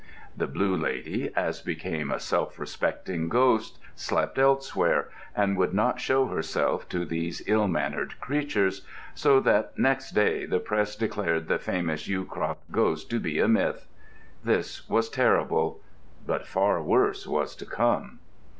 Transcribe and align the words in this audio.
The 0.35 0.47
Blue 0.47 0.75
Lady, 0.75 1.29
as 1.35 1.61
became 1.61 2.09
a 2.09 2.19
self 2.19 2.57
respecting 2.57 3.29
ghost, 3.29 3.77
slept 3.93 4.39
elsewhere, 4.39 5.09
and 5.35 5.55
would 5.57 5.75
not 5.75 6.01
show 6.01 6.25
herself 6.25 6.89
to 6.89 7.05
these 7.05 7.43
ill 7.45 7.67
mannered 7.67 8.19
creatures; 8.19 8.83
so 9.13 9.39
that 9.41 9.77
next 9.77 10.13
day 10.13 10.47
the 10.47 10.59
Press 10.59 10.95
declared 10.95 11.47
the 11.47 11.59
famous 11.59 12.07
Yewcroft 12.07 12.71
ghost 12.71 13.11
to 13.11 13.19
be 13.19 13.37
a 13.37 13.47
myth. 13.47 13.87
This 14.43 14.89
was 14.89 15.07
terrible; 15.07 15.79
but 16.25 16.47
far 16.47 16.81
worse 16.81 17.27
was 17.27 17.55
to 17.57 17.67
come. 17.67 18.21